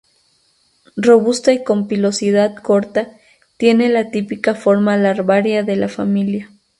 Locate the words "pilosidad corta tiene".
1.87-3.87